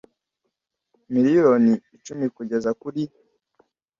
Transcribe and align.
Miliyoni 1.13 1.73
icumi 1.97 2.25
kugeza 2.35 2.69
kuri 2.81 3.03